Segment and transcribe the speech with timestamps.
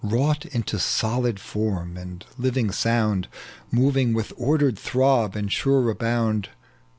[0.03, 3.27] Wrought into solid form and living sound,
[3.71, 6.49] ■Moving with ordered throb and sure rebound